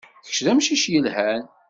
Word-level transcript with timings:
Kečč 0.25 0.39
d 0.45 0.47
amcic 0.51 0.83
yelhan. 0.93 1.43